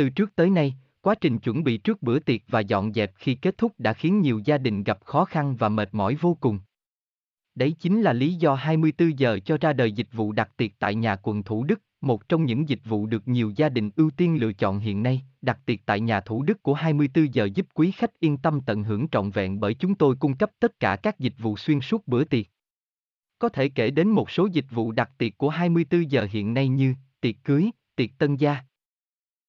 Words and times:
Từ 0.00 0.08
trước 0.08 0.36
tới 0.36 0.50
nay, 0.50 0.74
quá 1.00 1.14
trình 1.14 1.38
chuẩn 1.38 1.64
bị 1.64 1.76
trước 1.76 2.02
bữa 2.02 2.18
tiệc 2.18 2.40
và 2.48 2.60
dọn 2.60 2.92
dẹp 2.92 3.12
khi 3.16 3.34
kết 3.34 3.58
thúc 3.58 3.72
đã 3.78 3.92
khiến 3.92 4.20
nhiều 4.20 4.40
gia 4.44 4.58
đình 4.58 4.82
gặp 4.84 4.98
khó 5.04 5.24
khăn 5.24 5.56
và 5.56 5.68
mệt 5.68 5.88
mỏi 5.92 6.14
vô 6.14 6.36
cùng. 6.40 6.60
Đấy 7.54 7.74
chính 7.78 8.02
là 8.02 8.12
lý 8.12 8.34
do 8.34 8.54
24 8.54 9.18
giờ 9.18 9.38
cho 9.44 9.58
ra 9.60 9.72
đời 9.72 9.92
dịch 9.92 10.06
vụ 10.12 10.32
đặt 10.32 10.56
tiệc 10.56 10.70
tại 10.78 10.94
nhà 10.94 11.16
quận 11.16 11.42
Thủ 11.42 11.64
Đức, 11.64 11.80
một 12.00 12.28
trong 12.28 12.44
những 12.44 12.68
dịch 12.68 12.80
vụ 12.84 13.06
được 13.06 13.28
nhiều 13.28 13.52
gia 13.56 13.68
đình 13.68 13.90
ưu 13.96 14.10
tiên 14.10 14.40
lựa 14.40 14.52
chọn 14.52 14.78
hiện 14.78 15.02
nay. 15.02 15.22
Đặt 15.42 15.58
tiệc 15.66 15.78
tại 15.86 16.00
nhà 16.00 16.20
Thủ 16.20 16.42
Đức 16.42 16.62
của 16.62 16.74
24 16.74 17.34
giờ 17.34 17.48
giúp 17.54 17.66
quý 17.74 17.90
khách 17.90 18.20
yên 18.20 18.36
tâm 18.36 18.60
tận 18.60 18.84
hưởng 18.84 19.08
trọn 19.08 19.30
vẹn 19.30 19.60
bởi 19.60 19.74
chúng 19.74 19.94
tôi 19.94 20.16
cung 20.20 20.36
cấp 20.36 20.50
tất 20.60 20.80
cả 20.80 20.96
các 20.96 21.18
dịch 21.18 21.34
vụ 21.38 21.56
xuyên 21.56 21.80
suốt 21.80 22.08
bữa 22.08 22.24
tiệc. 22.24 22.46
Có 23.38 23.48
thể 23.48 23.68
kể 23.68 23.90
đến 23.90 24.08
một 24.08 24.30
số 24.30 24.48
dịch 24.52 24.66
vụ 24.70 24.92
đặt 24.92 25.10
tiệc 25.18 25.38
của 25.38 25.48
24 25.48 26.10
giờ 26.10 26.26
hiện 26.30 26.54
nay 26.54 26.68
như 26.68 26.94
tiệc 27.20 27.34
cưới, 27.44 27.70
tiệc 27.96 28.10
tân 28.18 28.36
gia, 28.36 28.56